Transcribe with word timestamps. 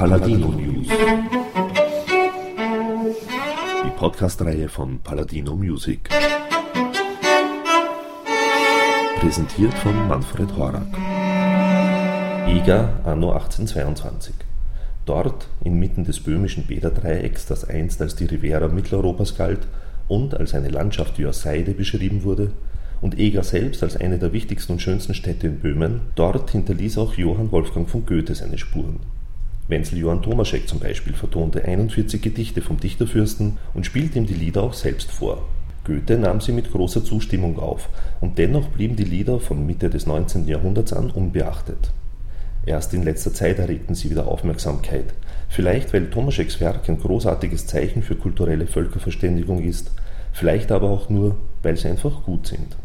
Paladino 0.00 0.48
News. 0.48 0.86
Die 3.84 3.90
Podcast-Reihe 3.98 4.70
von 4.70 4.98
Paladino 5.00 5.54
Music. 5.54 6.08
Präsentiert 9.20 9.74
von 9.74 10.08
Manfred 10.08 10.56
Horak. 10.56 10.86
Eger 12.48 12.98
anno 13.04 13.32
1822. 13.32 14.36
Dort, 15.04 15.48
inmitten 15.62 16.04
des 16.04 16.20
böhmischen 16.20 16.66
Bäderdreiecks, 16.66 17.44
das 17.44 17.68
einst 17.68 18.00
als 18.00 18.16
die 18.16 18.24
Rivera 18.24 18.68
Mitteleuropas 18.68 19.36
galt 19.36 19.66
und 20.08 20.34
als 20.34 20.54
eine 20.54 20.70
Landschaft 20.70 21.22
aus 21.22 21.42
Seide 21.42 21.72
beschrieben 21.72 22.22
wurde, 22.22 22.52
und 23.02 23.18
Eger 23.18 23.42
selbst 23.42 23.82
als 23.82 23.98
eine 23.98 24.18
der 24.18 24.32
wichtigsten 24.32 24.72
und 24.72 24.80
schönsten 24.80 25.12
Städte 25.12 25.48
in 25.48 25.58
Böhmen, 25.58 26.00
dort 26.14 26.52
hinterließ 26.52 26.96
auch 26.96 27.12
Johann 27.18 27.52
Wolfgang 27.52 27.86
von 27.86 28.06
Goethe 28.06 28.34
seine 28.34 28.56
Spuren. 28.56 29.00
Wenzel 29.70 29.98
Johann 29.98 30.22
Tomaschek 30.22 30.68
zum 30.68 30.80
Beispiel 30.80 31.14
vertonte 31.14 31.64
41 31.64 32.20
Gedichte 32.20 32.60
vom 32.60 32.78
Dichterfürsten 32.78 33.58
und 33.72 33.86
spielte 33.86 34.18
ihm 34.18 34.26
die 34.26 34.34
Lieder 34.34 34.62
auch 34.62 34.74
selbst 34.74 35.12
vor. 35.12 35.46
Goethe 35.84 36.18
nahm 36.18 36.40
sie 36.40 36.52
mit 36.52 36.70
großer 36.70 37.04
Zustimmung 37.04 37.58
auf, 37.58 37.88
und 38.20 38.36
dennoch 38.36 38.68
blieben 38.68 38.96
die 38.96 39.04
Lieder 39.04 39.40
von 39.40 39.64
Mitte 39.64 39.88
des 39.88 40.06
19. 40.06 40.46
Jahrhunderts 40.46 40.92
an 40.92 41.10
unbeachtet. 41.10 41.92
Erst 42.66 42.92
in 42.92 43.04
letzter 43.04 43.32
Zeit 43.32 43.58
erregten 43.58 43.94
sie 43.94 44.10
wieder 44.10 44.28
Aufmerksamkeit, 44.28 45.14
vielleicht 45.48 45.94
weil 45.94 46.10
Tomascheks 46.10 46.60
Werk 46.60 46.88
ein 46.88 47.00
großartiges 47.00 47.66
Zeichen 47.66 48.02
für 48.02 48.16
kulturelle 48.16 48.66
Völkerverständigung 48.66 49.62
ist, 49.62 49.92
vielleicht 50.32 50.70
aber 50.70 50.90
auch 50.90 51.08
nur, 51.08 51.36
weil 51.62 51.76
sie 51.76 51.88
einfach 51.88 52.24
gut 52.24 52.46
sind. 52.46 52.76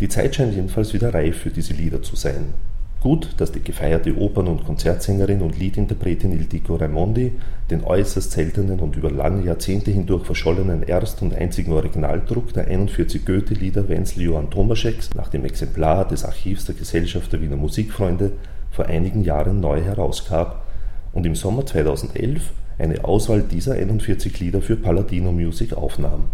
Die 0.00 0.08
Zeit 0.08 0.34
scheint 0.34 0.54
jedenfalls 0.54 0.92
wieder 0.92 1.14
reif 1.14 1.38
für 1.38 1.50
diese 1.50 1.72
Lieder 1.72 2.02
zu 2.02 2.16
sein. 2.16 2.52
Gut, 3.00 3.30
dass 3.38 3.50
die 3.50 3.62
gefeierte 3.62 4.14
Opern- 4.18 4.46
und 4.46 4.66
Konzertsängerin 4.66 5.40
und 5.40 5.58
Liedinterpretin 5.58 6.32
Ildiko 6.32 6.76
Raimondi 6.76 7.32
den 7.70 7.82
äußerst 7.82 8.30
seltenen 8.30 8.78
und 8.78 8.94
über 8.94 9.10
lange 9.10 9.42
Jahrzehnte 9.42 9.90
hindurch 9.90 10.26
verschollenen 10.26 10.82
erst- 10.82 11.22
und 11.22 11.34
einzigen 11.34 11.72
Originaldruck 11.72 12.52
der 12.52 12.68
41 12.68 13.24
Goethe-Lieder 13.24 13.88
Wenzel 13.88 14.24
Johann 14.24 14.50
Tomascheks 14.50 15.14
nach 15.14 15.28
dem 15.28 15.46
Exemplar 15.46 16.06
des 16.06 16.26
Archivs 16.26 16.66
der 16.66 16.74
Gesellschaft 16.74 17.32
der 17.32 17.40
Wiener 17.40 17.56
Musikfreunde 17.56 18.32
vor 18.70 18.84
einigen 18.84 19.24
Jahren 19.24 19.60
neu 19.60 19.80
herausgab 19.80 20.66
und 21.14 21.24
im 21.24 21.34
Sommer 21.34 21.64
2011 21.64 22.52
eine 22.78 23.02
Auswahl 23.02 23.40
dieser 23.42 23.74
41 23.74 24.38
Lieder 24.40 24.60
für 24.60 24.76
Paladino 24.76 25.32
Music 25.32 25.72
aufnahm. 25.72 26.24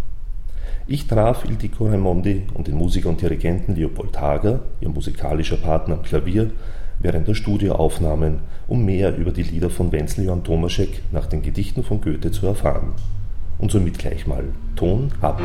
Ich 0.89 1.09
traf 1.09 1.45
Ildiko 1.45 1.89
Raimondi 1.89 2.45
und 2.55 2.69
den 2.69 2.77
Musiker 2.77 3.09
und 3.09 3.21
Dirigenten 3.21 3.75
Leopold 3.75 4.21
Hager, 4.21 4.61
ihr 4.81 4.89
musikalischer 4.89 5.57
Partner 5.57 5.95
am 5.97 6.05
Klavier, 6.05 6.53
während 7.01 7.27
der 7.27 7.35
Studioaufnahmen, 7.35 8.39
um 8.69 8.85
mehr 8.85 9.17
über 9.17 9.33
die 9.33 9.43
Lieder 9.43 9.69
von 9.69 9.91
Wenzel 9.91 10.27
Johann 10.27 10.45
Tomaschek 10.45 11.03
nach 11.11 11.27
den 11.27 11.43
Gedichten 11.43 11.83
von 11.83 12.01
Goethe 12.01 12.31
zu 12.31 12.47
erfahren. 12.47 12.93
Und 13.59 13.73
somit 13.73 13.99
gleich 13.99 14.29
mal 14.29 14.45
Ton 14.77 15.11
ab. 15.23 15.43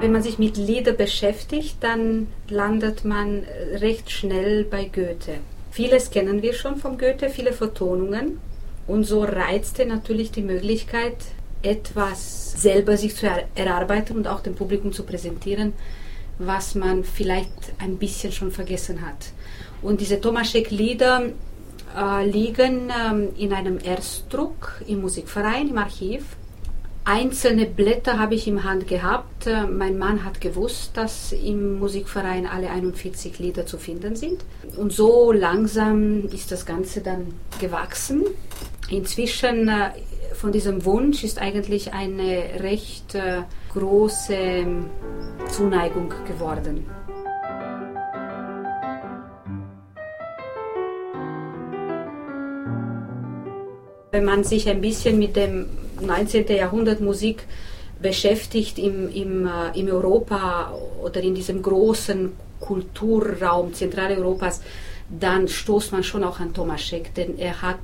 Wenn 0.00 0.12
man 0.12 0.22
sich 0.22 0.38
mit 0.38 0.56
Lieder 0.56 0.92
beschäftigt, 0.92 1.76
dann 1.80 2.28
landet 2.48 3.04
man 3.04 3.42
recht 3.74 4.10
schnell 4.10 4.64
bei 4.64 4.84
Goethe. 4.84 5.34
Vieles 5.70 6.10
kennen 6.10 6.40
wir 6.40 6.54
schon 6.54 6.76
von 6.76 6.96
Goethe, 6.96 7.28
viele 7.28 7.52
Vertonungen. 7.52 8.38
Und 8.86 9.04
so 9.04 9.22
reizte 9.22 9.84
natürlich 9.84 10.30
die 10.30 10.40
Möglichkeit, 10.40 11.16
etwas 11.62 12.52
selber 12.52 12.96
sich 12.96 13.16
zu 13.16 13.26
erarbeiten 13.54 14.16
und 14.16 14.28
auch 14.28 14.40
dem 14.40 14.54
Publikum 14.54 14.92
zu 14.92 15.04
präsentieren, 15.04 15.72
was 16.38 16.74
man 16.74 17.04
vielleicht 17.04 17.52
ein 17.78 17.96
bisschen 17.96 18.32
schon 18.32 18.50
vergessen 18.50 19.04
hat. 19.04 19.32
Und 19.82 20.00
diese 20.00 20.20
Tomaschek-Lieder 20.20 21.30
äh, 21.96 22.26
liegen 22.28 22.90
ähm, 22.90 23.28
in 23.36 23.52
einem 23.52 23.78
Erstdruck 23.82 24.82
im 24.86 25.00
Musikverein, 25.00 25.68
im 25.68 25.78
Archiv. 25.78 26.24
Einzelne 27.04 27.64
Blätter 27.64 28.18
habe 28.18 28.34
ich 28.34 28.46
im 28.46 28.64
Hand 28.64 28.86
gehabt. 28.86 29.46
Äh, 29.46 29.62
mein 29.66 29.98
Mann 29.98 30.24
hat 30.24 30.40
gewusst, 30.40 30.90
dass 30.94 31.32
im 31.32 31.78
Musikverein 31.78 32.46
alle 32.46 32.70
41 32.70 33.38
Lieder 33.38 33.66
zu 33.66 33.78
finden 33.78 34.14
sind. 34.14 34.44
Und 34.76 34.92
so 34.92 35.32
langsam 35.32 36.26
ist 36.28 36.52
das 36.52 36.66
Ganze 36.66 37.00
dann 37.00 37.34
gewachsen. 37.60 38.24
Inzwischen 38.90 39.68
äh, 39.68 39.90
von 40.38 40.52
diesem 40.52 40.84
Wunsch 40.84 41.24
ist 41.24 41.40
eigentlich 41.40 41.92
eine 41.92 42.60
recht 42.60 43.16
äh, 43.16 43.42
große 43.72 44.66
Zuneigung 45.50 46.14
geworden. 46.28 46.86
Wenn 54.12 54.24
man 54.24 54.44
sich 54.44 54.68
ein 54.68 54.80
bisschen 54.80 55.18
mit 55.18 55.34
dem 55.34 55.66
19. 56.00 56.46
Jahrhundert 56.46 57.00
Musik 57.00 57.44
beschäftigt 58.00 58.78
im, 58.78 59.12
im, 59.12 59.44
äh, 59.44 59.78
im 59.78 59.88
Europa 59.88 60.72
oder 61.02 61.20
in 61.20 61.34
diesem 61.34 61.62
großen 61.62 62.32
Kulturraum 62.60 63.74
Zentraleuropas, 63.74 64.62
dann 65.10 65.48
stoßt 65.48 65.90
man 65.90 66.04
schon 66.04 66.22
auch 66.22 66.38
an 66.38 66.54
Tomaschek, 66.54 67.12
denn 67.14 67.38
er 67.38 67.60
hat 67.60 67.78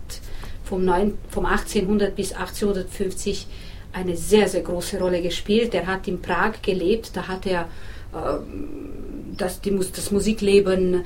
vom, 0.64 0.84
9, 0.84 1.14
vom 1.28 1.46
1800 1.46 2.14
bis 2.16 2.32
1850 2.32 3.46
eine 3.92 4.16
sehr, 4.16 4.48
sehr 4.48 4.62
große 4.62 4.98
Rolle 4.98 5.22
gespielt. 5.22 5.74
Er 5.74 5.86
hat 5.86 6.08
in 6.08 6.20
Prag 6.20 6.62
gelebt, 6.62 7.12
da 7.14 7.28
hat 7.28 7.46
er 7.46 7.62
äh, 8.12 8.38
das, 9.36 9.60
die, 9.60 9.76
das 9.76 10.10
Musikleben 10.10 11.04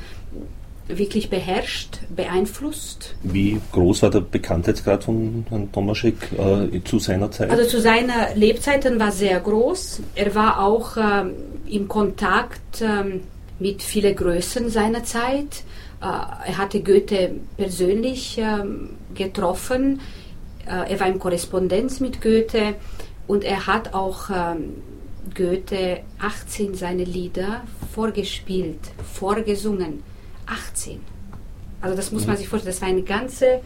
wirklich 0.88 1.28
beherrscht, 1.28 1.98
beeinflusst. 2.14 3.14
Wie 3.22 3.60
groß 3.72 4.02
war 4.02 4.10
der 4.10 4.20
Bekanntheitsgrad 4.20 5.04
von 5.04 5.44
Herrn 5.50 5.70
Tomaschek 5.70 6.14
äh, 6.32 6.82
zu 6.82 6.98
seiner 6.98 7.30
Zeit? 7.30 7.50
Also 7.50 7.68
zu 7.68 7.80
seiner 7.80 8.34
Lebzeiten 8.34 8.98
war 8.98 9.12
sehr 9.12 9.38
groß. 9.38 10.00
Er 10.14 10.34
war 10.34 10.64
auch 10.64 10.96
äh, 10.96 11.24
im 11.68 11.88
Kontakt 11.88 12.80
äh, 12.80 13.20
mit 13.58 13.82
vielen 13.82 14.16
Größen 14.16 14.70
seiner 14.70 15.04
Zeit. 15.04 15.64
Äh, 16.00 16.04
er 16.04 16.58
hatte 16.58 16.82
Goethe 16.82 17.36
persönlich 17.56 18.38
ähm, 18.38 18.90
getroffen. 19.14 20.00
Äh, 20.66 20.92
er 20.92 21.00
war 21.00 21.08
in 21.08 21.18
Korrespondenz 21.18 22.00
mit 22.00 22.20
Goethe 22.20 22.74
und 23.26 23.44
er 23.44 23.66
hat 23.66 23.94
auch 23.94 24.30
ähm, 24.30 24.82
Goethe 25.34 26.00
18 26.18 26.74
seine 26.74 27.04
Lieder 27.04 27.62
vorgespielt, 27.92 28.80
vorgesungen. 29.14 30.02
18. 30.46 31.00
Also 31.80 31.96
das 31.96 32.10
muss 32.10 32.26
man 32.26 32.34
mhm. 32.34 32.38
sich 32.38 32.48
vorstellen, 32.48 32.74
das 32.74 32.82
war 32.82 32.88
ein 32.88 33.04
ganzer 33.04 33.60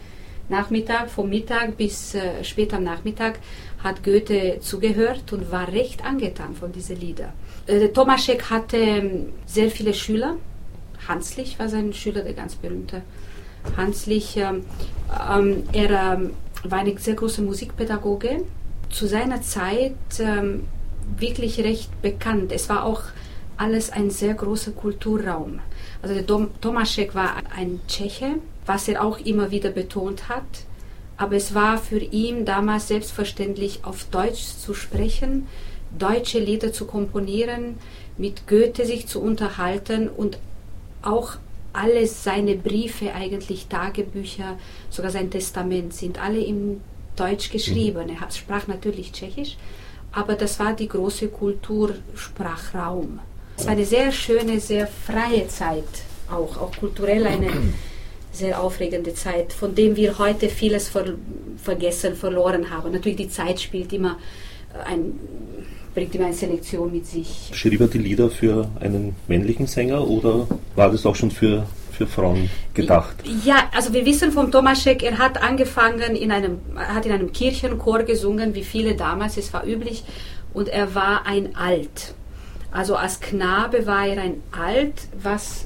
Nachmittag, 0.49 1.09
vom 1.09 1.29
Mittag 1.29 1.77
bis 1.77 2.15
äh, 2.15 2.43
spät 2.43 2.73
am 2.73 2.83
Nachmittag 2.83 3.39
hat 3.83 4.03
Goethe 4.03 4.59
zugehört 4.59 5.31
und 5.33 5.51
war 5.51 5.67
recht 5.71 6.05
angetan 6.05 6.53
von 6.53 6.71
diesen 6.71 6.99
Liedern. 6.99 7.31
Äh, 7.65 7.89
Tomaschek 7.89 8.49
hatte 8.49 8.77
ähm, 8.77 9.29
sehr 9.45 9.69
viele 9.69 9.93
Schüler, 9.93 10.35
Hanslich 11.07 11.59
war 11.59 11.69
sein 11.69 11.93
Schüler, 11.93 12.21
der 12.21 12.33
ganz 12.33 12.55
berühmte 12.55 13.01
Hanslich. 13.77 14.37
Ähm, 14.37 14.65
ähm, 15.29 15.63
er 15.71 16.13
ähm, 16.13 16.31
war 16.63 16.79
eine 16.79 16.97
sehr 16.97 17.15
große 17.15 17.41
Musikpädagoge. 17.41 18.43
Zu 18.89 19.07
seiner 19.07 19.41
Zeit 19.41 19.95
ähm, 20.19 20.67
wirklich 21.17 21.59
recht 21.59 22.01
bekannt. 22.01 22.51
Es 22.51 22.69
war 22.69 22.83
auch 22.83 23.03
alles 23.57 23.91
ein 23.91 24.09
sehr 24.09 24.33
großer 24.33 24.71
Kulturraum. 24.71 25.59
Also 26.01 26.15
der 26.15 26.23
Dom 26.23 26.49
Tomaschek 26.61 27.15
war 27.15 27.35
ein 27.55 27.79
Tscheche, 27.87 28.35
was 28.65 28.87
er 28.87 29.03
auch 29.03 29.19
immer 29.19 29.51
wieder 29.51 29.69
betont 29.69 30.29
hat. 30.29 30.43
Aber 31.17 31.35
es 31.35 31.53
war 31.53 31.77
für 31.77 31.99
ihn 31.99 32.45
damals 32.45 32.87
selbstverständlich, 32.87 33.81
auf 33.83 34.05
Deutsch 34.05 34.43
zu 34.57 34.73
sprechen, 34.73 35.47
deutsche 35.97 36.39
Lieder 36.39 36.73
zu 36.73 36.85
komponieren, 36.85 37.77
mit 38.17 38.47
Goethe 38.47 38.85
sich 38.85 39.07
zu 39.07 39.21
unterhalten 39.21 40.09
und 40.09 40.39
auch 41.03 41.37
alle 41.73 42.05
seine 42.07 42.55
Briefe, 42.55 43.13
eigentlich 43.13 43.67
Tagebücher, 43.67 44.57
sogar 44.89 45.11
sein 45.11 45.31
Testament 45.31 45.93
sind 45.93 46.23
alle 46.23 46.39
im 46.39 46.81
Deutsch 47.15 47.51
geschrieben. 47.51 48.07
Mhm. 48.07 48.17
Er 48.21 48.31
sprach 48.31 48.67
natürlich 48.67 49.11
Tschechisch, 49.11 49.57
aber 50.11 50.35
das 50.35 50.59
war 50.59 50.73
die 50.73 50.87
große 50.87 51.29
Kultursprachraum. 51.29 53.19
Es 53.57 53.65
war 53.65 53.73
eine 53.73 53.85
sehr 53.85 54.11
schöne, 54.11 54.59
sehr 54.59 54.87
freie 54.87 55.47
Zeit, 55.47 55.83
auch, 56.29 56.57
auch 56.57 56.75
kulturell 56.77 57.25
eine 57.25 57.51
sehr 58.31 58.61
aufregende 58.61 59.13
Zeit, 59.13 59.53
von 59.53 59.75
dem 59.75 59.95
wir 59.95 60.17
heute 60.17 60.49
vieles 60.49 60.89
ver 60.89 61.15
vergessen, 61.57 62.15
verloren 62.15 62.69
haben. 62.71 62.91
Natürlich 62.91 63.17
die 63.17 63.29
Zeit 63.29 63.61
spielt 63.61 63.93
immer 63.93 64.17
ein 64.85 65.17
bringt 65.93 66.15
immer 66.15 66.25
eine 66.25 66.33
Selektion 66.33 66.91
mit 66.91 67.05
sich. 67.05 67.51
Schrieb 67.53 67.81
er 67.81 67.87
die 67.87 67.99
Lieder 67.99 68.29
für 68.29 68.69
einen 68.79 69.15
männlichen 69.27 69.67
Sänger 69.67 70.07
oder 70.07 70.47
war 70.75 70.91
das 70.91 71.05
auch 71.05 71.15
schon 71.15 71.31
für, 71.31 71.65
für 71.91 72.07
Frauen 72.07 72.49
gedacht? 72.73 73.15
Ja, 73.45 73.69
also 73.75 73.93
wir 73.93 74.05
wissen 74.05 74.31
von 74.31 74.51
Tomaschek, 74.51 75.03
er 75.03 75.17
hat 75.17 75.41
angefangen 75.41 76.15
in 76.15 76.31
einem, 76.31 76.59
hat 76.75 77.05
in 77.05 77.11
einem 77.11 77.31
Kirchenchor 77.31 78.03
gesungen, 78.03 78.55
wie 78.55 78.63
viele 78.63 78.95
damals, 78.95 79.37
es 79.37 79.53
war 79.53 79.65
üblich, 79.65 80.03
und 80.53 80.67
er 80.67 80.95
war 80.95 81.25
ein 81.25 81.55
Alt. 81.55 82.13
Also 82.71 82.95
als 82.95 83.19
Knabe 83.19 83.85
war 83.85 84.07
er 84.07 84.21
ein 84.21 84.41
Alt, 84.51 85.07
was 85.21 85.65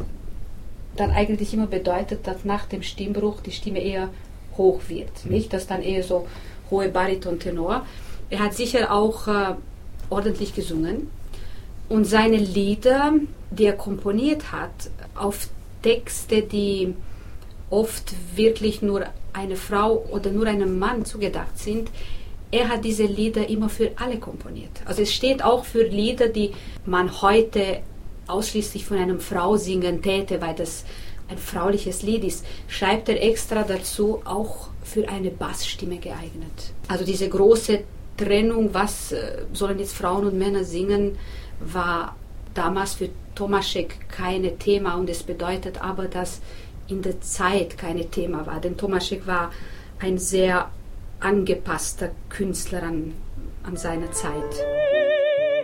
dann 0.98 1.12
eigentlich 1.12 1.54
immer 1.54 1.68
bedeutet, 1.68 2.28
dass 2.28 2.44
nach 2.44 2.66
dem 2.66 2.84
Stimmbruch 2.84 3.42
die 3.42 3.52
Stimme 3.52 3.80
eher 3.80 4.10
hoch 4.58 4.82
wird, 4.88 5.26
mhm. 5.26 5.32
nicht? 5.32 5.54
Das 5.54 5.68
dann 5.68 5.82
eher 5.82 6.04
so 6.04 6.28
hohe 6.70 6.90
Bariton-Tenor. 6.90 7.86
Er 8.30 8.40
hat 8.40 8.56
sicher 8.56 8.92
auch 8.92 9.28
äh, 9.28 9.56
ordentlich 10.10 10.56
gesungen 10.56 11.10
und 11.90 12.06
seine 12.06 12.38
Lieder, 12.38 13.14
die 13.52 13.66
er 13.66 13.74
komponiert 13.74 14.52
hat, 14.52 14.90
auf 15.16 15.50
Texte, 15.82 16.42
die 16.42 16.94
oft 17.70 18.14
wirklich 18.36 18.82
nur 18.82 19.06
eine 19.34 19.56
Frau 19.56 20.06
oder 20.12 20.32
nur 20.32 20.48
einem 20.48 20.80
Mann 20.80 21.06
zugedacht 21.06 21.58
sind, 21.58 21.90
er 22.52 22.70
hat 22.70 22.86
diese 22.86 23.04
Lieder 23.04 23.50
immer 23.50 23.70
für 23.70 23.92
alle 23.98 24.20
komponiert. 24.20 24.72
Also 24.86 25.02
es 25.02 25.14
steht 25.14 25.44
auch 25.44 25.66
für 25.66 25.84
Lieder, 25.84 26.30
die 26.30 26.52
man 26.86 27.22
heute 27.22 27.82
ausschließlich 28.28 28.86
von 28.86 28.98
einer 28.98 29.20
Frau 29.20 29.58
singen 29.58 30.02
täte, 30.02 30.42
weil 30.42 30.56
das 30.56 30.86
ein 31.30 31.38
frauliches 31.38 32.04
Lied 32.04 32.24
ist, 32.24 32.46
schreibt 32.68 33.10
er 33.10 33.22
extra 33.22 33.64
dazu 33.64 34.22
auch 34.24 34.70
für 34.84 35.10
eine 35.10 35.30
Bassstimme 35.30 35.98
geeignet. 35.98 36.74
Also 36.88 37.04
diese 37.04 37.28
große 37.28 37.82
Trennung, 38.18 38.74
was 38.74 39.12
äh, 39.12 39.46
sollen 39.54 39.80
jetzt 39.80 39.96
Frauen 39.96 40.26
und 40.26 40.38
Männer 40.38 40.64
singen, 40.64 41.18
war 41.60 42.16
damals 42.54 42.96
für 42.96 43.10
Tomaschek 43.36 44.10
kein 44.10 44.58
Thema 44.60 44.96
und 44.96 45.10
es 45.10 45.24
bedeutet 45.24 45.82
aber, 45.82 46.08
dass 46.08 46.42
in 46.88 47.02
der 47.02 47.22
Zeit 47.22 47.78
kein 47.78 48.10
Thema 48.12 48.46
war. 48.48 48.60
Denn 48.60 48.78
Tomaschek 48.78 49.28
war 49.28 49.52
ein 50.00 50.18
sehr 50.18 50.70
angepasster 51.20 52.12
Künstler 52.30 52.84
an, 52.84 53.14
an 53.64 53.78
seine 53.78 54.10
Zeit. 54.12 54.34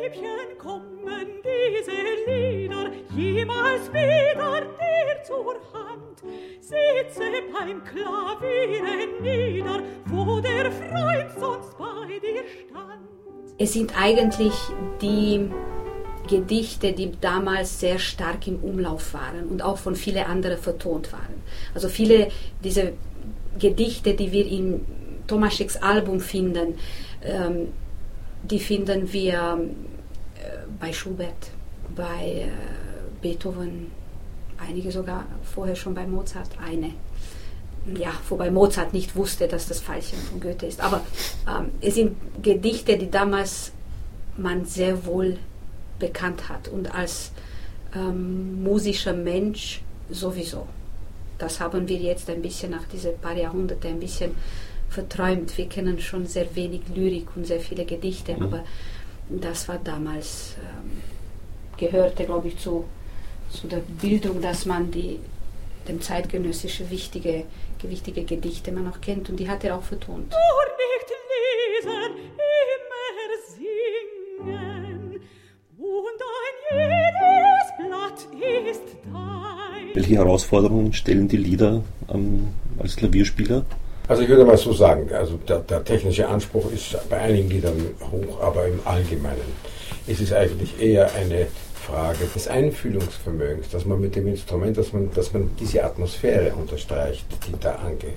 Liebchen, 0.01 0.57
kommen 0.57 1.27
diese 1.43 1.91
Lieder 2.31 2.91
jemals 3.15 3.91
wieder 3.91 4.61
dir 4.61 5.23
zur 5.25 5.55
Hand? 5.73 6.21
Sitze 6.59 7.23
beim 7.51 7.83
Klavier 7.83 9.07
nieder, 9.21 9.83
wo 10.05 10.39
der 10.39 10.71
Freund 10.71 11.31
sonst 11.39 11.73
stand. 11.73 11.92
Es 13.57 13.73
sind 13.73 13.97
eigentlich 13.97 14.53
die 15.01 15.49
Gedichte, 16.27 16.93
die 16.93 17.11
damals 17.19 17.79
sehr 17.79 17.99
stark 17.99 18.47
im 18.47 18.57
Umlauf 18.57 19.13
waren 19.13 19.47
und 19.47 19.61
auch 19.61 19.77
von 19.77 19.95
vielen 19.95 20.25
anderen 20.25 20.57
vertont 20.57 21.11
waren. 21.11 21.43
Also 21.73 21.89
viele 21.89 22.29
dieser 22.63 22.89
Gedichte, 23.59 24.13
die 24.13 24.31
wir 24.31 24.45
in 24.47 24.85
Tomascheks 25.27 25.77
Album 25.77 26.19
finden, 26.19 26.75
ähm, 27.23 27.69
die 28.43 28.59
finden 28.59 29.11
wir 29.11 29.59
äh, 30.35 30.57
bei 30.79 30.91
Schubert, 30.91 31.51
bei 31.95 32.47
äh, 32.47 32.51
Beethoven, 33.21 33.91
einige 34.57 34.91
sogar 34.91 35.25
vorher 35.43 35.75
schon 35.75 35.93
bei 35.93 36.05
Mozart, 36.05 36.49
eine. 36.65 36.91
Ja, 37.97 38.13
wobei 38.29 38.49
Mozart 38.49 38.93
nicht 38.93 39.15
wusste, 39.15 39.47
dass 39.47 39.67
das 39.67 39.81
Veilchen 39.81 40.17
von 40.17 40.39
Goethe 40.39 40.65
ist. 40.65 40.79
Aber 40.79 41.01
ähm, 41.47 41.71
es 41.81 41.95
sind 41.95 42.15
Gedichte, 42.41 42.97
die 42.97 43.11
damals 43.11 43.71
man 44.37 44.65
sehr 44.65 45.05
wohl 45.05 45.37
bekannt 45.99 46.49
hat 46.49 46.69
und 46.69 46.93
als 46.93 47.31
ähm, 47.95 48.63
musischer 48.63 49.13
Mensch 49.13 49.81
sowieso. 50.09 50.67
Das 51.37 51.59
haben 51.59 51.87
wir 51.87 51.97
jetzt 51.97 52.29
ein 52.29 52.41
bisschen 52.41 52.71
nach 52.71 52.85
diesen 52.85 53.17
paar 53.19 53.35
Jahrhunderten 53.35 53.91
ein 53.91 53.99
bisschen 53.99 54.31
verträumt. 54.89 55.57
Wir 55.57 55.67
kennen 55.67 55.99
schon 55.99 56.25
sehr 56.25 56.55
wenig 56.55 56.81
Lyrik 56.93 57.27
und 57.35 57.45
sehr 57.45 57.59
viele 57.59 57.85
Gedichte, 57.85 58.33
mhm. 58.33 58.43
aber 58.43 58.63
das 59.29 59.67
war 59.67 59.79
damals, 59.83 60.55
ähm, 60.59 60.91
gehörte, 61.77 62.25
glaube 62.25 62.49
ich, 62.49 62.57
zu, 62.59 62.85
zu 63.49 63.67
der 63.67 63.81
Bildung, 64.01 64.41
dass 64.41 64.65
man 64.65 64.91
die 64.91 65.19
dem 65.87 66.01
zeitgenössische 66.01 66.89
wichtige, 66.89 67.45
wichtige 67.81 68.23
Gedichte 68.23 68.71
man 68.71 68.87
auch 68.87 69.01
kennt 69.01 69.29
und 69.29 69.37
die 69.39 69.49
hat 69.49 69.63
er 69.63 69.75
auch 69.77 69.83
vertont. 69.83 70.31
Nur 70.31 70.65
nicht 70.79 71.09
lesen, 71.83 72.15
immer 72.57 73.13
singen 73.47 75.21
und 75.77 76.21
ein 76.31 76.57
jedes 76.79 77.67
Blatt 77.77 78.27
ist 78.71 78.83
dein. 79.03 79.95
Welche 79.95 80.15
Herausforderungen 80.15 80.93
stellen 80.93 81.27
die 81.27 81.37
Lieder 81.37 81.83
ähm, 82.13 82.49
als 82.79 82.95
Klavierspieler? 82.95 83.65
Also 84.07 84.21
ich 84.23 84.29
würde 84.29 84.43
mal 84.43 84.57
so 84.57 84.73
sagen, 84.73 85.09
also 85.13 85.37
der, 85.37 85.59
der, 85.59 85.83
technische 85.83 86.27
Anspruch 86.27 86.69
ist 86.71 86.97
bei 87.09 87.19
einigen 87.19 87.49
Liedern 87.49 87.85
hoch, 88.11 88.41
aber 88.41 88.67
im 88.67 88.79
Allgemeinen 88.83 89.53
ist 90.07 90.21
es 90.21 90.33
eigentlich 90.33 90.79
eher 90.81 91.13
eine 91.15 91.47
Frage 91.83 92.25
des 92.33 92.47
Einfühlungsvermögens, 92.47 93.69
dass 93.69 93.85
man 93.85 93.99
mit 93.99 94.15
dem 94.15 94.27
Instrument, 94.27 94.77
dass 94.77 94.93
man, 94.93 95.11
dass 95.13 95.33
man 95.33 95.51
diese 95.59 95.83
Atmosphäre 95.83 96.53
unterstreicht, 96.55 97.25
die 97.47 97.59
da 97.59 97.75
ange, 97.75 98.13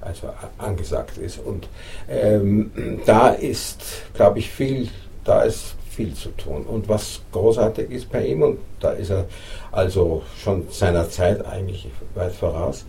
also 0.00 0.32
angesagt 0.58 1.18
ist. 1.18 1.38
Und 1.38 1.68
ähm, 2.08 2.70
da 3.04 3.28
ist, 3.28 3.82
glaube 4.14 4.38
ich, 4.38 4.50
viel, 4.50 4.88
da 5.24 5.42
ist 5.42 5.76
viel 5.94 6.14
zu 6.14 6.30
tun. 6.30 6.64
Und 6.64 6.88
was 6.88 7.20
großartig 7.32 7.90
ist 7.90 8.10
bei 8.10 8.26
ihm, 8.26 8.42
und 8.42 8.58
da 8.80 8.92
ist 8.92 9.10
er 9.10 9.26
also 9.70 10.22
schon 10.42 10.64
seiner 10.70 11.08
Zeit 11.08 11.44
eigentlich 11.44 11.88
weit 12.14 12.32
voraus, 12.32 12.86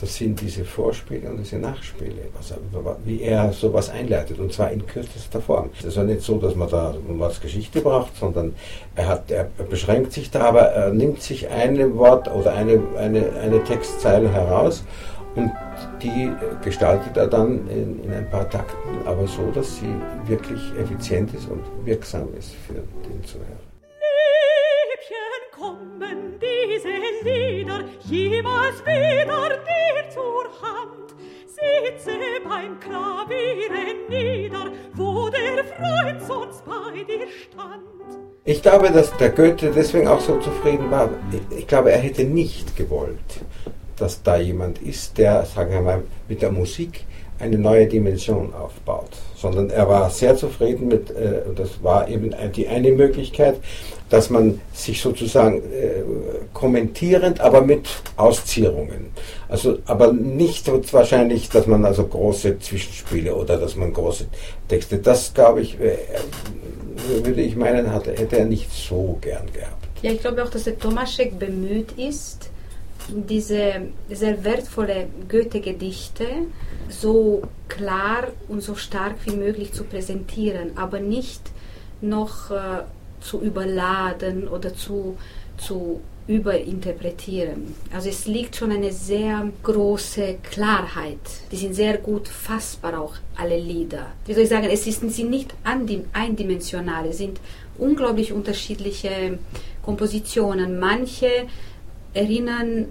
das 0.00 0.16
sind 0.16 0.40
diese 0.40 0.64
Vorspiele 0.64 1.28
und 1.28 1.38
diese 1.38 1.56
Nachspiele, 1.56 2.14
er, 2.14 2.96
wie 3.04 3.20
er 3.20 3.52
sowas 3.52 3.90
einleitet, 3.90 4.38
und 4.38 4.52
zwar 4.52 4.70
in 4.70 4.86
kürzester 4.86 5.40
Form. 5.40 5.70
Es 5.78 5.84
ist 5.84 5.96
ja 5.96 6.04
nicht 6.04 6.22
so, 6.22 6.38
dass 6.38 6.54
man 6.54 6.68
da 6.70 6.94
was 7.08 7.40
Geschichte 7.40 7.80
braucht, 7.80 8.16
sondern 8.16 8.54
er, 8.94 9.08
hat, 9.08 9.30
er 9.30 9.44
beschränkt 9.68 10.12
sich 10.12 10.30
da, 10.30 10.40
aber 10.40 10.62
er 10.62 10.92
nimmt 10.92 11.22
sich 11.22 11.48
ein 11.48 11.96
Wort 11.96 12.28
oder 12.32 12.54
eine, 12.54 12.80
eine, 12.96 13.32
eine 13.42 13.64
Textzeile 13.64 14.30
heraus 14.32 14.82
und 15.36 15.52
die 16.02 16.32
gestaltet 16.64 17.16
er 17.16 17.26
dann 17.26 17.68
in, 17.68 18.02
in, 18.02 18.12
ein 18.12 18.28
paar 18.30 18.48
Takten, 18.48 19.06
aber 19.06 19.26
so, 19.26 19.50
dass 19.54 19.76
sie 19.76 19.94
wirklich 20.26 20.60
effizient 20.78 21.32
ist 21.34 21.48
und 21.48 21.62
wirksam 21.84 22.28
ist 22.36 22.54
für 22.66 22.74
den 22.74 23.24
Zuhörer. 23.24 23.46
Liebchen, 24.90 25.42
kommen 25.52 26.40
diese 26.40 26.88
Lieder 27.22 27.84
jemals 28.04 28.80
wieder 28.84 29.48
dir 29.48 30.10
zur 30.10 30.44
Hand? 30.62 31.14
Sitze 31.46 32.18
beim 32.48 32.78
Klavier 32.80 33.94
nieder, 34.08 34.70
wo 34.94 35.28
der 35.28 35.64
Freund 35.64 36.22
sonst 36.26 36.64
bei 36.64 37.02
dir 37.04 37.26
stand. 37.26 37.82
Ich 38.44 38.62
glaube, 38.62 38.90
dass 38.90 39.16
der 39.16 39.30
Goethe 39.30 39.72
deswegen 39.74 40.06
auch 40.06 40.20
so 40.20 40.38
zufrieden 40.38 40.90
war. 40.90 41.10
Ich 41.50 41.66
glaube, 41.66 41.92
er 41.92 41.98
hätte 41.98 42.24
nicht 42.24 42.76
gewollt, 42.76 43.40
dass 43.98 44.22
da 44.22 44.36
jemand 44.36 44.80
ist, 44.82 45.18
der, 45.18 45.44
sagen 45.46 45.72
wir 45.72 45.80
mal, 45.80 46.02
mit 46.28 46.42
der 46.42 46.52
Musik 46.52 47.04
eine 47.38 47.58
neue 47.58 47.86
Dimension 47.86 48.54
aufbaut, 48.54 49.10
sondern 49.36 49.70
er 49.70 49.88
war 49.88 50.08
sehr 50.10 50.36
zufrieden 50.36 50.88
mit, 50.88 51.10
äh, 51.10 51.42
das 51.54 51.82
war 51.82 52.08
eben 52.08 52.34
die 52.54 52.66
eine 52.66 52.92
Möglichkeit, 52.92 53.56
dass 54.08 54.30
man 54.30 54.60
sich 54.72 55.02
sozusagen 55.02 55.58
äh, 55.58 56.02
kommentierend, 56.54 57.40
aber 57.40 57.60
mit 57.60 57.88
Auszierungen, 58.16 59.08
also 59.48 59.78
aber 59.86 60.12
nicht 60.12 60.70
wahrscheinlich, 60.92 61.48
dass 61.50 61.66
man 61.66 61.84
also 61.84 62.06
große 62.06 62.58
Zwischenspiele 62.58 63.34
oder 63.34 63.58
dass 63.58 63.76
man 63.76 63.92
große 63.92 64.26
Texte, 64.68 64.98
das 64.98 65.34
glaube 65.34 65.60
ich, 65.60 65.78
äh, 65.78 65.98
würde 67.22 67.42
ich 67.42 67.56
meinen, 67.56 67.92
hatte, 67.92 68.12
hätte 68.12 68.38
er 68.38 68.46
nicht 68.46 68.70
so 68.72 69.18
gern 69.20 69.46
gehabt. 69.52 69.86
Ja, 70.02 70.12
ich 70.12 70.20
glaube 70.20 70.42
auch, 70.42 70.50
dass 70.50 70.64
der 70.64 70.78
Tomaschek 70.78 71.38
bemüht 71.38 71.92
ist, 71.98 72.50
diese 73.08 73.88
sehr 74.10 74.44
wertvolle 74.44 75.08
Goethe-Gedichte 75.28 76.26
so 76.88 77.42
klar 77.68 78.28
und 78.48 78.62
so 78.62 78.74
stark 78.74 79.14
wie 79.24 79.36
möglich 79.36 79.72
zu 79.72 79.84
präsentieren, 79.84 80.76
aber 80.76 81.00
nicht 81.00 81.42
noch 82.00 82.50
äh, 82.50 82.82
zu 83.20 83.40
überladen 83.40 84.48
oder 84.48 84.74
zu, 84.74 85.16
zu 85.56 86.00
überinterpretieren. 86.26 87.74
Also 87.92 88.08
es 88.08 88.26
liegt 88.26 88.56
schon 88.56 88.72
eine 88.72 88.92
sehr 88.92 89.48
große 89.62 90.38
Klarheit. 90.42 91.18
Die 91.52 91.56
sind 91.56 91.74
sehr 91.74 91.98
gut 91.98 92.26
fassbar 92.26 93.00
auch, 93.00 93.14
alle 93.36 93.58
Lieder. 93.58 94.06
Wie 94.26 94.34
soll 94.34 94.42
ich 94.42 94.48
sagen, 94.48 94.68
es 94.70 94.86
ist, 94.86 95.08
sind 95.08 95.30
nicht 95.30 95.54
eindimensionale, 96.12 97.10
es 97.10 97.18
sind 97.18 97.40
unglaublich 97.78 98.32
unterschiedliche 98.32 99.38
Kompositionen. 99.82 100.80
Manche 100.80 101.28
erinnern 102.16 102.86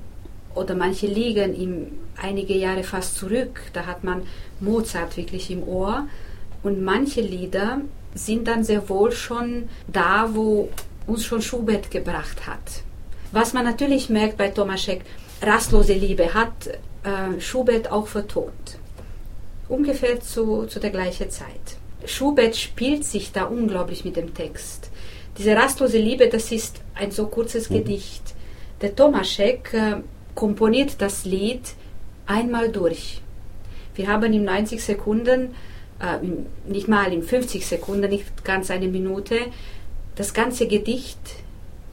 oder 0.53 0.75
manche 0.75 1.08
liegen 1.08 1.53
ihm 1.55 1.88
einige 2.15 2.55
Jahre 2.55 2.84
fast 2.84 3.17
zurück. 3.17 3.62
Da 3.74 3.86
hat 3.86 4.03
man 4.03 4.24
Mozart 4.60 5.17
wirklich 5.17 5.51
im 5.51 5.63
Ohr. 5.67 6.08
Und 6.63 6.82
manche 6.82 7.22
Lieder 7.22 7.82
sind 8.13 8.48
dann 8.48 8.63
sehr 8.63 8.88
wohl 8.89 9.12
schon 9.12 9.70
da, 9.88 10.29
wo 10.34 10.70
uns 11.08 11.25
schon 11.25 11.41
Schubert 11.41 11.91
gebracht 11.91 12.48
hat. 12.48 12.84
Was 13.32 13.53
man 13.53 13.65
natürlich 13.65 14.10
merkt 14.10 14.38
bei 14.38 14.50
Tomaschek, 14.50 15.01
rastlose 15.41 15.94
Liebe 15.94 16.34
hat 16.34 16.67
äh, 17.03 17.39
Schubert 17.41 17.91
auch 17.91 18.08
vertont. 18.08 18.77
Ungefähr 19.67 20.20
zu, 20.22 20.65
zu 20.67 20.79
der 20.79 20.91
gleichen 20.91 21.29
Zeit. 21.29 21.77
Schubert 22.05 22.55
spielt 22.55 23.03
sich 23.03 23.32
da 23.32 23.46
unglaublich 23.46 24.05
mit 24.05 24.15
dem 24.15 24.34
Text. 24.34 24.89
Diese 25.38 25.55
rastlose 25.55 25.98
Liebe, 25.98 26.29
das 26.29 26.51
ist 26.51 26.82
ein 26.94 27.12
so 27.12 27.27
kurzes 27.27 27.70
mhm. 27.70 27.75
Gedicht. 27.75 28.34
Der 28.82 28.96
Tomaschek 28.96 29.74
äh, 29.74 29.96
komponiert 30.34 30.96
das 31.00 31.25
Lied 31.25 31.74
einmal 32.25 32.70
durch. 32.70 33.22
Wir 33.96 34.08
haben 34.08 34.34
in 34.34 34.44
90 34.44 34.84
Sekunden, 34.84 35.55
äh, 36.00 36.17
nicht 36.70 36.88
mal 36.88 37.13
in 37.13 37.24
50 37.24 37.65
Sekunden, 37.65 38.10
nicht 38.10 38.44
ganz 38.44 38.70
eine 38.70 38.88
Minute, 38.88 39.38
das 40.15 40.34
ganze 40.34 40.67
Gedicht 40.67 41.20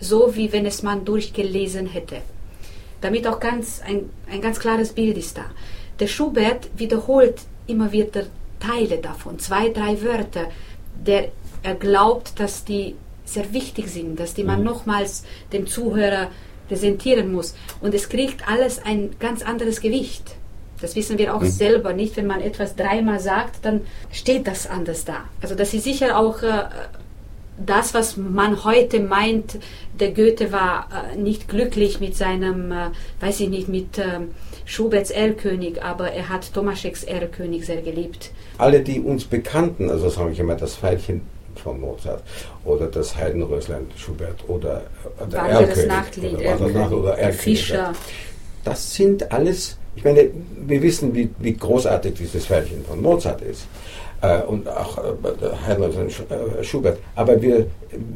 so, 0.01 0.35
wie 0.35 0.53
wenn 0.53 0.67
es 0.67 0.83
man 0.83 1.05
durchgelesen 1.05 1.87
hätte. 1.87 2.17
Damit 3.01 3.27
auch 3.27 3.39
ganz 3.39 3.81
ein, 3.87 4.11
ein 4.31 4.41
ganz 4.41 4.59
klares 4.59 4.93
Bild 4.93 5.17
ist 5.17 5.39
da. 5.39 5.45
Der 6.01 6.09
Schubert 6.09 6.69
wiederholt 6.77 7.43
immer 7.67 7.93
wieder 7.93 8.25
Teile 8.59 8.99
davon, 8.99 9.39
zwei, 9.39 9.69
drei 9.69 10.03
Wörter, 10.03 10.49
der 10.95 11.29
er 11.63 11.75
glaubt, 11.75 12.39
dass 12.41 12.65
die 12.65 12.97
sehr 13.25 13.53
wichtig 13.53 13.89
sind, 13.89 14.19
dass 14.19 14.35
die 14.35 14.45
man 14.45 14.61
mhm. 14.61 14.67
nochmals 14.67 15.25
dem 15.53 15.67
Zuhörer 15.67 16.29
präsentieren 16.73 17.31
muss. 17.33 17.55
Und 17.83 17.95
es 17.95 18.09
kriegt 18.09 18.49
alles 18.49 18.83
ein 18.83 19.11
ganz 19.19 19.43
anderes 19.43 19.83
Gewicht. 19.83 20.37
Das 20.81 20.97
wissen 20.97 21.19
wir 21.19 21.35
auch 21.35 21.43
mhm. 21.43 21.51
selber 21.51 21.93
nicht. 21.93 22.17
Wenn 22.17 22.27
man 22.27 22.41
etwas 22.41 22.75
dreimal 22.77 23.21
sagt, 23.21 23.65
dann 23.65 23.83
steht 24.11 24.47
das 24.47 24.67
anders 24.67 25.05
da. 25.05 25.25
Also 25.43 25.55
das 25.55 25.75
ist 25.75 25.85
sicher 25.85 26.19
auch 26.19 26.43
äh, 26.43 26.65
das, 27.59 27.93
was 27.93 28.17
man 28.17 28.65
heute 28.65 29.01
meint, 29.01 29.59
der 30.01 30.13
Goethe 30.13 30.51
war 30.51 30.89
äh, 31.13 31.17
nicht 31.17 31.47
glücklich 31.47 32.01
mit 32.01 32.17
seinem, 32.17 32.73
äh, 32.73 32.87
weiß 33.21 33.41
ich 33.41 33.51
nicht, 33.51 33.69
mit 33.69 33.99
äh, 33.99 34.21
Schuberts 34.65 35.11
Erlkönig, 35.11 35.83
aber 35.83 36.11
er 36.11 36.31
hat 36.31 36.55
Tomascheks 36.55 37.05
Erlkönig 37.05 37.67
sehr 37.67 37.83
geliebt. 37.83 38.31
Alle, 38.57 38.81
die 38.81 38.99
uns 38.99 39.25
bekannten, 39.25 39.91
also 39.91 40.09
sage 40.09 40.33
ich 40.33 40.39
immer, 40.39 40.55
das 40.55 40.75
Veilchen 40.75 41.21
von 41.59 41.81
Mozart 41.81 42.23
oder 42.65 42.87
das 42.87 43.17
Heidenröslein 43.17 43.87
Schubert 43.97 44.49
oder 44.49 44.83
der 45.31 45.41
Erlkönig 45.41 45.87
Nachtlied, 45.89 46.35
oder, 46.35 46.45
Erlkönig, 46.45 46.91
oder 46.91 47.19
Erlkönig, 47.19 47.41
Fischer. 47.41 47.93
Das 48.65 48.95
sind 48.95 49.33
alles, 49.33 49.77
ich 49.97 50.05
meine, 50.05 50.31
wir 50.67 50.83
wissen, 50.83 51.15
wie, 51.15 51.31
wie 51.39 51.55
großartig 51.55 52.15
dieses 52.15 52.47
Veilchen 52.47 52.85
von 52.85 53.03
Mozart 53.03 53.43
ist 53.43 53.67
äh, 54.23 54.41
und 54.43 54.69
auch 54.69 54.99
äh, 54.99 55.03
Heinrich 55.67 55.97
äh, 56.31 56.63
Schubert. 56.65 56.99
Aber 57.15 57.41
wir, 57.43 57.67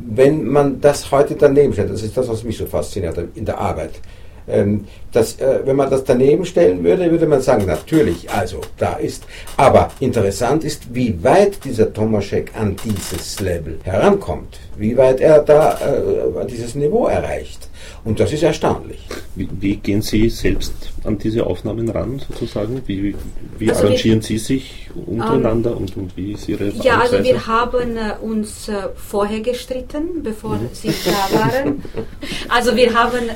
wenn 0.09 0.47
man 0.47 0.81
das 0.81 1.11
heute 1.11 1.35
daneben 1.35 1.73
stellt, 1.73 1.91
das 1.91 2.03
ist 2.03 2.17
das, 2.17 2.29
was 2.29 2.45
mich 2.45 2.57
so 2.57 2.67
fasziniert 2.67 3.19
in 3.35 3.45
der 3.45 3.59
Arbeit, 3.59 4.01
ähm, 4.49 4.87
das, 5.13 5.41
äh, 5.41 5.61
wenn 5.65 5.77
man 5.77 5.91
das 5.91 6.05
daneben 6.05 6.45
stellen 6.45 6.85
würde, 6.85 7.11
würde 7.11 7.27
man 7.27 7.41
sagen, 7.41 7.67
natürlich, 7.67 8.31
also 8.31 8.61
da 8.79 8.95
ist. 8.95 9.25
Aber 9.57 9.91
interessant 10.01 10.65
ist, 10.65 10.95
wie 10.95 11.23
weit 11.23 11.65
dieser 11.65 11.93
Tomaschek 11.93 12.53
an 12.59 12.77
dieses 12.85 13.41
Level 13.41 13.79
herankommt, 13.83 14.59
wie 14.77 14.97
weit 14.97 15.21
er 15.21 15.41
da 15.41 15.73
äh, 15.73 16.47
dieses 16.47 16.75
Niveau 16.75 17.07
erreicht. 17.07 17.69
Und 18.05 18.21
das 18.21 18.33
ist 18.33 18.43
erstaunlich. 18.43 19.01
Wie, 19.35 19.49
wie, 19.61 19.77
gehen 19.77 20.03
Sie 20.03 20.29
selbst 20.29 20.73
an 21.05 21.19
diese 21.19 21.47
Aufnahmen 21.47 21.89
ran, 21.89 22.21
sozusagen? 22.29 22.83
Wie, 22.87 23.15
wie 23.59 23.71
also 23.71 23.87
arrangieren 23.87 24.21
wir, 24.21 24.27
Sie 24.27 24.39
sich 24.39 24.91
untereinander 25.07 25.73
ähm, 25.73 25.79
und, 25.79 25.97
und, 25.97 26.17
wie 26.17 26.33
ist 26.33 26.49
Ihre 26.49 26.69
Ja, 26.83 27.01
also 27.01 27.23
wir 27.23 27.47
haben 27.47 27.97
äh, 27.97 28.15
uns 28.21 28.69
äh, 28.69 28.89
vorher 28.95 29.41
gestritten, 29.41 30.23
bevor 30.23 30.57
mhm. 30.57 30.69
Sie 30.73 30.93
da 31.05 31.39
waren. 31.39 31.83
Also 32.49 32.77
wir 32.77 32.95
haben 32.95 33.29
äh, 33.29 33.35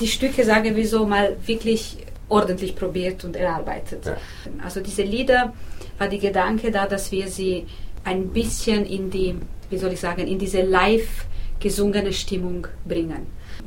die 0.00 0.06
Stücke, 0.06 0.44
sagen 0.44 0.76
wir 0.76 0.86
so, 0.86 1.04
mal 1.04 1.36
wirklich 1.44 1.98
ordentlich 2.28 2.74
probiert 2.76 3.24
und 3.24 3.36
erarbeitet. 3.36 4.06
Ja. 4.06 4.16
Also 4.64 4.80
diese 4.80 5.02
Lieder 5.02 5.52
war 5.98 6.08
die 6.08 6.18
Gedanke 6.18 6.70
da, 6.70 6.86
dass 6.86 7.12
wir 7.12 7.28
sie 7.28 7.66
ein 8.04 8.28
bisschen 8.28 8.86
in 8.86 9.10
die, 9.10 9.34
wie 9.70 9.78
soll 9.78 9.92
ich 9.92 10.00
sagen, 10.00 10.26
in 10.26 10.38
diese 10.38 10.62
live 10.62 11.26
gesungene 11.60 12.12
Stimmung 12.12 12.66
bringen. 12.86 13.26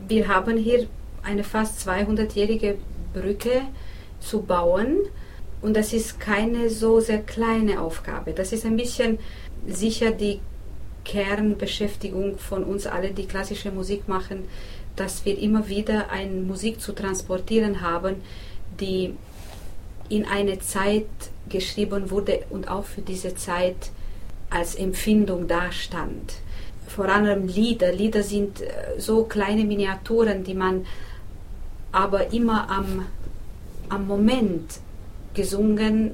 Wir 0.09 0.27
haben 0.27 0.57
hier 0.57 0.87
eine 1.21 1.43
fast 1.43 1.87
200-jährige 1.87 2.79
Brücke 3.13 3.61
zu 4.19 4.41
bauen 4.41 4.97
und 5.61 5.77
das 5.77 5.93
ist 5.93 6.19
keine 6.19 6.71
so 6.71 6.99
sehr 6.99 7.19
kleine 7.19 7.79
Aufgabe. 7.79 8.33
Das 8.33 8.51
ist 8.51 8.65
ein 8.65 8.75
bisschen 8.75 9.19
sicher 9.67 10.09
die 10.09 10.39
Kernbeschäftigung 11.05 12.39
von 12.39 12.63
uns 12.63 12.87
alle, 12.87 13.11
die 13.11 13.27
klassische 13.27 13.69
Musik 13.69 14.07
machen, 14.07 14.45
dass 14.95 15.25
wir 15.25 15.37
immer 15.37 15.67
wieder 15.67 16.09
eine 16.09 16.41
Musik 16.41 16.81
zu 16.81 16.93
transportieren 16.93 17.81
haben, 17.81 18.15
die 18.79 19.13
in 20.09 20.25
eine 20.25 20.57
Zeit 20.57 21.05
geschrieben 21.49 22.09
wurde 22.09 22.45
und 22.49 22.67
auch 22.67 22.85
für 22.85 23.03
diese 23.03 23.35
Zeit 23.35 23.91
als 24.49 24.73
Empfindung 24.73 25.47
dastand 25.47 26.33
vor 26.89 27.10
allem 27.10 27.48
Lieder. 27.48 27.91
Lieder 27.91 28.24
sind 28.24 28.62
äh, 28.62 28.67
so 28.98 29.24
kleine 29.24 29.63
Miniaturen, 29.63 30.43
die 30.43 30.53
man 30.53 30.86
aber 31.91 32.34
immer 32.34 32.69
am, 32.69 33.05
am 33.89 34.08
Moment 34.08 34.79
gesungen 35.34 36.12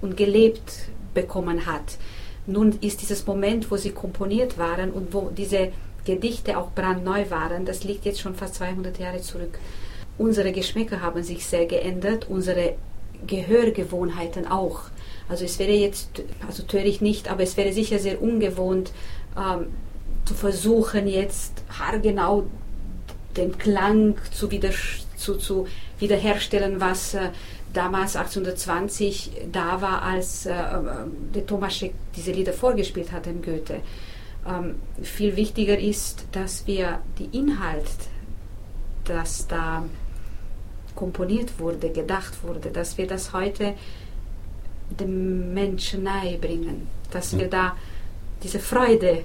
und 0.00 0.16
gelebt 0.16 0.88
bekommen 1.14 1.66
hat. 1.66 1.98
Nun 2.46 2.78
ist 2.80 3.02
dieses 3.02 3.26
Moment, 3.26 3.70
wo 3.70 3.76
sie 3.76 3.90
komponiert 3.90 4.58
waren 4.58 4.90
und 4.90 5.12
wo 5.12 5.30
diese 5.36 5.72
Gedichte 6.04 6.58
auch 6.58 6.72
brandneu 6.72 7.30
waren, 7.30 7.64
das 7.64 7.84
liegt 7.84 8.04
jetzt 8.04 8.20
schon 8.20 8.34
fast 8.34 8.56
200 8.56 8.98
Jahre 8.98 9.20
zurück. 9.20 9.58
Unsere 10.18 10.52
Geschmäcker 10.52 11.00
haben 11.00 11.22
sich 11.22 11.46
sehr 11.46 11.66
geändert, 11.66 12.26
unsere 12.28 12.74
Gehörgewohnheiten 13.26 14.46
auch. 14.48 14.82
Also 15.28 15.44
es 15.44 15.58
wäre 15.58 15.72
jetzt, 15.72 16.22
also 16.46 16.64
töricht 16.64 17.02
nicht, 17.02 17.30
aber 17.30 17.44
es 17.44 17.56
wäre 17.56 17.72
sicher 17.72 17.98
sehr 17.98 18.20
ungewohnt, 18.20 18.92
ähm, 19.36 19.66
zu 20.24 20.34
versuchen, 20.34 21.06
jetzt 21.06 21.62
haargenau 21.78 22.44
den 23.36 23.56
Klang 23.58 24.16
zu, 24.30 24.50
wieder, 24.50 24.70
zu, 25.16 25.36
zu 25.36 25.66
wiederherstellen, 25.98 26.80
was 26.80 27.14
äh, 27.14 27.30
damals 27.72 28.16
1820 28.16 29.48
da 29.50 29.80
war, 29.80 30.02
als 30.02 30.46
äh, 30.46 30.52
äh, 30.52 30.84
der 31.34 31.46
Tomaschek 31.46 31.94
diese 32.14 32.32
Lieder 32.32 32.52
vorgespielt 32.52 33.12
hat, 33.12 33.26
dem 33.26 33.42
Goethe. 33.42 33.80
Ähm, 34.46 34.76
viel 35.02 35.36
wichtiger 35.36 35.78
ist, 35.78 36.26
dass 36.32 36.66
wir 36.66 37.00
die 37.18 37.36
Inhalt, 37.36 37.86
das 39.04 39.46
da 39.46 39.84
komponiert 40.94 41.58
wurde, 41.58 41.90
gedacht 41.90 42.42
wurde, 42.42 42.70
dass 42.70 42.98
wir 42.98 43.06
das 43.06 43.32
heute 43.32 43.74
dem 44.90 45.54
Menschen 45.54 46.02
nahe 46.02 46.36
bringen, 46.36 46.86
dass 47.10 47.36
wir 47.36 47.44
hm. 47.44 47.50
da 47.50 47.76
diese 48.42 48.58
Freude 48.58 49.22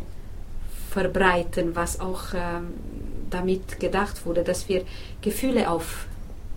verbreiten, 0.90 1.76
was 1.76 2.00
auch 2.00 2.34
ähm, 2.34 2.74
damit 3.30 3.80
gedacht 3.80 4.26
wurde, 4.26 4.44
dass 4.44 4.70
wir 4.70 4.84
Gefühle 5.22 5.70
auf, 5.70 6.06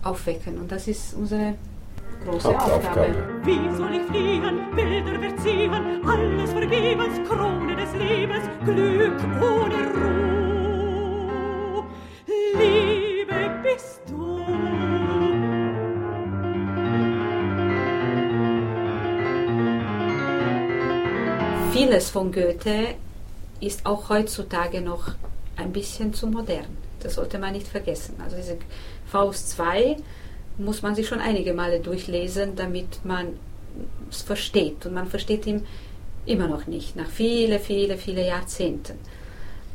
aufwecken. 0.03 0.57
Und 0.57 0.71
das 0.71 0.87
ist 0.87 1.13
unsere 1.13 1.55
große 2.25 2.49
Aufgabe. 2.49 3.13
Wie 3.43 3.75
soll 3.75 3.95
ich 3.95 4.03
fliehen, 4.03 4.59
Bilder 4.75 5.19
verziehen, 5.19 5.73
alles 6.05 6.51
vergebens, 6.51 7.27
Krone 7.27 7.75
des 7.75 7.93
Lebens, 7.93 8.45
Glück 8.65 9.19
ohne 9.41 9.75
Ruhe. 9.95 11.83
Liebe 12.57 13.61
bist 13.63 14.01
du. 14.07 14.39
Vieles 21.71 22.09
von 22.09 22.31
Goethe 22.31 22.95
ist 23.61 23.85
auch 23.85 24.09
heutzutage 24.09 24.81
noch 24.81 25.11
ein 25.55 25.71
bisschen 25.71 26.13
zu 26.13 26.27
modern. 26.27 26.77
Das 26.99 27.15
sollte 27.15 27.39
man 27.39 27.53
nicht 27.53 27.67
vergessen. 27.67 28.15
Also 28.23 28.35
diese 28.35 28.57
Faust 29.05 29.51
2 29.51 29.97
muss 30.57 30.81
man 30.81 30.95
sich 30.95 31.07
schon 31.07 31.19
einige 31.19 31.53
Male 31.53 31.79
durchlesen, 31.79 32.55
damit 32.55 33.03
man 33.05 33.39
es 34.09 34.21
versteht. 34.21 34.85
Und 34.85 34.93
man 34.93 35.07
versteht 35.07 35.45
ihn 35.47 35.65
immer 36.25 36.47
noch 36.47 36.67
nicht, 36.67 36.95
nach 36.95 37.09
viele, 37.09 37.59
viele, 37.59 37.97
viele 37.97 38.25
Jahrzehnten. 38.25 38.99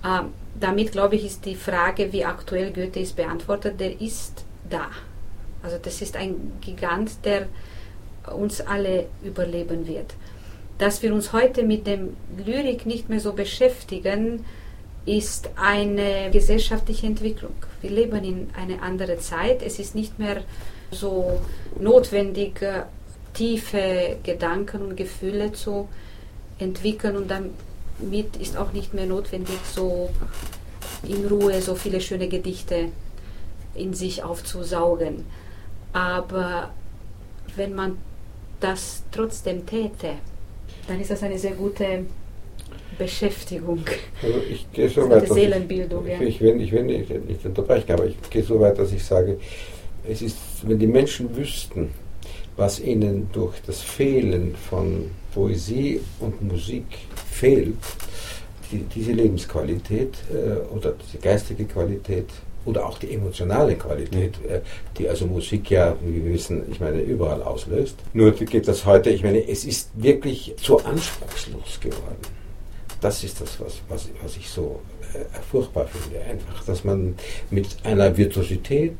Ähm, 0.05 0.33
damit, 0.59 0.93
glaube 0.93 1.17
ich, 1.17 1.25
ist 1.25 1.45
die 1.45 1.57
Frage, 1.57 2.13
wie 2.13 2.25
aktuell 2.25 2.73
Goethe 2.73 3.01
ist, 3.01 3.17
beantwortet. 3.17 3.81
Der 3.81 4.01
ist 4.01 4.45
da. 4.71 4.89
Also 5.63 5.79
das 5.83 6.01
ist 6.01 6.17
ein 6.17 6.53
Gigant, 6.61 7.25
der 7.25 7.49
uns 8.33 8.61
alle 8.61 9.07
überleben 9.23 9.87
wird 9.87 10.15
dass 10.79 11.03
wir 11.03 11.15
uns 11.15 11.33
heute 11.33 11.63
mit 11.63 11.87
dem 11.87 12.17
Lyrik 12.45 12.87
nicht 12.87 13.09
mehr 13.09 13.21
so 13.21 13.33
beschäftigen, 13.33 14.45
ist 15.07 15.51
eine 15.57 16.31
gesellschaftliche 16.33 17.07
Entwicklung. 17.07 17.55
Wir 17.81 17.91
leben 17.91 18.25
in 18.25 18.51
einer 18.57 18.83
anderen 18.83 19.21
Zeit. 19.21 19.63
Es 19.63 19.79
ist 19.79 19.95
nicht 19.95 20.19
mehr 20.19 20.43
so 20.91 21.41
notwendig, 21.79 22.61
äh, 22.61 22.83
tiefe 23.33 24.17
Gedanken 24.23 24.83
und 24.83 24.97
Gefühle 24.97 25.53
zu 25.53 25.89
entwickeln 26.59 27.17
und 27.17 27.31
damit 27.31 28.37
ist 28.41 28.57
auch 28.57 28.73
nicht 28.73 28.95
mehr 28.95 29.07
notwendig, 29.07 29.59
so 29.73 30.11
in 31.07 31.27
Ruhe 31.27 31.61
so 31.61 31.75
viele 31.75 32.01
schöne 32.01 32.29
Gedichte 32.29 32.89
in 33.75 33.93
sich 33.95 34.23
aufzusaugen. 34.23 35.27
Aber 35.93 36.71
wenn 37.57 37.75
man 37.75 37.99
das 38.61 39.03
trotzdem 39.13 39.67
täte, 39.67 40.15
dann 40.87 41.01
ist 41.01 41.11
das 41.11 41.23
eine 41.23 41.39
sehr 41.39 41.53
gute 41.53 42.05
Beschäftigung. 42.99 43.85
Also 44.23 44.39
ich 44.51 44.71
gehe 44.73 44.89
so 44.89 45.09
weit, 45.09 45.29
Seelenbildung. 45.29 46.07
Ich, 46.07 46.13
ja. 46.13 46.21
ich, 46.21 46.41
will, 46.41 46.61
ich 46.61 46.73
will 46.73 46.85
nicht, 46.85 47.11
nicht 47.11 47.45
unterbrechen, 47.45 47.93
aber 47.93 48.07
ich 48.07 48.17
gehe 48.31 48.43
so 48.43 48.59
weit, 48.61 48.79
dass 48.79 48.93
ich 48.93 49.05
sage, 49.05 49.39
es 50.09 50.23
ist, 50.23 50.37
wenn 50.63 50.79
die 50.79 50.87
Menschen 50.87 51.35
wüssten, 51.37 51.91
was 52.57 52.81
ihnen 52.81 53.29
durch 53.33 53.61
das 53.67 53.83
Fehlen 53.83 54.55
von 54.55 55.11
Poesie 55.35 56.01
und 56.21 56.41
Musik 56.43 56.87
fehlt, 57.31 57.75
die, 58.73 58.79
diese 58.95 59.13
Lebensqualität 59.13 60.15
äh, 60.33 60.75
oder 60.75 60.95
diese 60.95 61.19
geistige 61.19 61.65
Qualität 61.67 62.29
oder 62.67 62.85
auch 62.85 62.99
die 62.99 63.15
emotionale 63.15 63.77
Qualität, 63.77 64.35
äh, 64.47 64.61
die 64.99 65.09
also 65.09 65.27
Musik 65.27 65.71
ja, 65.71 65.97
wie 66.05 66.25
wir 66.25 66.35
wissen, 66.35 66.65
ich 66.71 66.81
meine, 66.81 67.01
überall 67.01 67.43
auslöst. 67.43 67.97
Nur 68.13 68.33
geht 68.33 68.69
das 68.69 68.85
heute, 68.85 69.11
ich 69.11 69.23
meine, 69.23 69.49
es 69.49 69.65
ist 69.65 69.91
wirklich 69.95 70.55
so 70.61 70.79
anspruchslos 70.81 71.81
geworden. 71.81 72.17
Das 73.01 73.25
ist 73.25 73.41
das, 73.41 73.61
was, 73.61 73.81
was, 73.89 74.09
was 74.23 74.37
ich 74.37 74.49
so 74.49 74.81
äh, 75.15 75.19
furchtbar 75.51 75.87
finde, 75.87 76.25
einfach, 76.25 76.65
dass 76.65 76.85
man 76.85 77.15
mit 77.51 77.69
einer 77.85 78.17
Virtuosität 78.17 78.97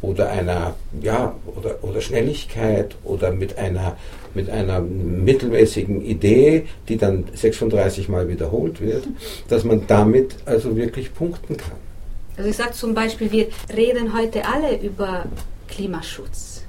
oder 0.00 0.30
einer, 0.30 0.74
ja, 1.00 1.34
oder, 1.56 1.82
oder 1.82 2.00
Schnelligkeit 2.00 2.96
oder 3.04 3.30
mit 3.30 3.56
einer, 3.56 3.96
mit 4.34 4.50
einer 4.50 4.80
mittelmäßigen 4.80 6.04
Idee, 6.04 6.66
die 6.88 6.96
dann 6.96 7.24
36 7.34 8.08
Mal 8.08 8.28
wiederholt 8.28 8.80
wird, 8.80 9.08
dass 9.48 9.64
man 9.64 9.86
damit 9.86 10.36
also 10.44 10.76
wirklich 10.76 11.14
punkten 11.14 11.56
kann. 11.56 11.91
Also 12.36 12.48
ich 12.48 12.56
sage 12.56 12.72
zum 12.72 12.94
Beispiel, 12.94 13.30
wir 13.30 13.48
reden 13.74 14.16
heute 14.16 14.46
alle 14.46 14.80
über 14.80 15.26
Klimaschutz. 15.68 16.64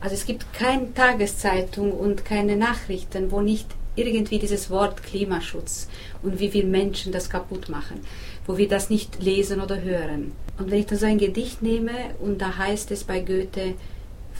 Also 0.00 0.14
es 0.14 0.26
gibt 0.26 0.52
keine 0.52 0.94
Tageszeitung 0.94 1.92
und 1.92 2.24
keine 2.24 2.56
Nachrichten, 2.56 3.30
wo 3.30 3.40
nicht 3.40 3.66
irgendwie 3.96 4.38
dieses 4.38 4.70
Wort 4.70 5.02
Klimaschutz 5.02 5.88
und 6.22 6.38
wie 6.38 6.52
wir 6.52 6.64
Menschen 6.64 7.12
das 7.12 7.30
kaputt 7.30 7.68
machen, 7.68 8.00
wo 8.46 8.58
wir 8.58 8.68
das 8.68 8.90
nicht 8.90 9.22
lesen 9.22 9.60
oder 9.60 9.80
hören. 9.80 10.32
Und 10.58 10.70
wenn 10.70 10.80
ich 10.80 10.86
dann 10.86 10.98
so 10.98 11.06
ein 11.06 11.18
Gedicht 11.18 11.62
nehme 11.62 12.14
und 12.20 12.40
da 12.40 12.56
heißt 12.58 12.90
es 12.90 13.04
bei 13.04 13.20
Goethe, 13.20 13.74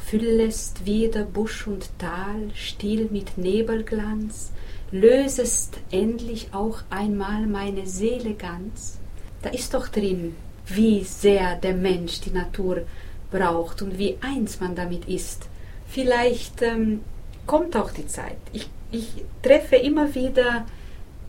füllest 0.06 0.86
wieder 0.86 1.24
Busch 1.24 1.66
und 1.66 1.90
Tal, 1.98 2.50
still 2.54 3.08
mit 3.10 3.38
Nebelglanz, 3.38 4.52
lösest 4.92 5.78
endlich 5.90 6.48
auch 6.52 6.78
einmal 6.90 7.46
meine 7.46 7.86
Seele 7.86 8.34
ganz, 8.34 8.98
da 9.46 9.52
ist 9.52 9.74
doch 9.74 9.86
drin, 9.86 10.34
wie 10.66 11.04
sehr 11.04 11.54
der 11.54 11.74
Mensch 11.74 12.20
die 12.20 12.32
Natur 12.32 12.82
braucht 13.30 13.80
und 13.80 13.96
wie 13.96 14.18
eins 14.20 14.58
man 14.58 14.74
damit 14.74 15.04
ist. 15.04 15.46
Vielleicht 15.86 16.62
ähm, 16.62 17.02
kommt 17.46 17.76
auch 17.76 17.92
die 17.92 18.08
Zeit. 18.08 18.38
Ich, 18.52 18.68
ich 18.90 19.24
treffe 19.42 19.76
immer 19.76 20.12
wieder 20.16 20.66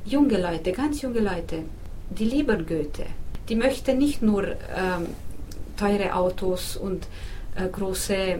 junge 0.03 0.41
Leute, 0.41 0.71
ganz 0.71 1.03
junge 1.03 1.19
Leute, 1.19 1.65
die 2.09 2.25
lieben 2.25 2.65
Goethe. 2.65 3.05
Die 3.49 3.55
möchten 3.55 3.99
nicht 3.99 4.23
nur 4.23 4.47
ähm, 4.47 5.13
teure 5.77 6.15
Autos 6.15 6.75
und 6.75 7.05
äh, 7.55 7.69
große 7.69 8.39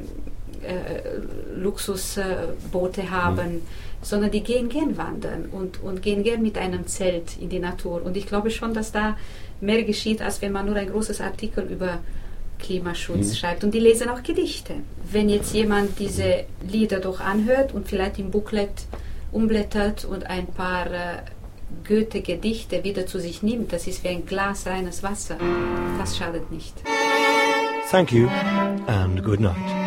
äh, 0.67 1.59
Luxusboote 1.59 3.09
haben, 3.09 3.55
mhm. 3.55 3.61
sondern 4.01 4.31
die 4.31 4.41
gehen 4.41 4.69
gern 4.69 4.97
wandern 4.97 5.45
und, 5.51 5.81
und 5.81 6.01
gehen 6.01 6.23
gern 6.23 6.41
mit 6.41 6.57
einem 6.57 6.87
Zelt 6.87 7.37
in 7.39 7.49
die 7.49 7.59
Natur. 7.59 8.03
Und 8.03 8.17
ich 8.17 8.27
glaube 8.27 8.51
schon, 8.51 8.73
dass 8.73 8.91
da 8.91 9.17
mehr 9.61 9.83
geschieht, 9.83 10.21
als 10.21 10.41
wenn 10.41 10.51
man 10.51 10.65
nur 10.65 10.75
ein 10.75 10.89
großes 10.89 11.21
Artikel 11.21 11.65
über 11.65 11.99
Klimaschutz 12.59 13.29
mhm. 13.29 13.35
schreibt. 13.35 13.63
Und 13.63 13.73
die 13.73 13.79
lesen 13.79 14.09
auch 14.09 14.23
Gedichte. 14.23 14.75
Wenn 15.11 15.29
jetzt 15.29 15.53
jemand 15.53 15.99
diese 15.99 16.45
Lieder 16.67 16.99
doch 16.99 17.19
anhört 17.19 17.73
und 17.73 17.87
vielleicht 17.87 18.19
im 18.19 18.31
Booklet 18.31 18.85
umblättert 19.31 20.05
und 20.05 20.27
ein 20.27 20.47
paar 20.47 20.87
äh, 20.87 21.17
Goethe-Gedichte 21.87 22.83
wieder 22.83 23.05
zu 23.05 23.19
sich 23.19 23.43
nimmt, 23.43 23.73
das 23.73 23.87
ist 23.87 24.03
wie 24.03 24.09
ein 24.09 24.25
Glas 24.25 24.65
reines 24.65 25.03
Wasser. 25.03 25.37
Das 25.99 26.17
schadet 26.17 26.51
nicht. 26.51 26.73
Thank 27.89 28.11
you 28.11 28.27
and 28.87 29.23
good 29.23 29.39
night. 29.39 29.86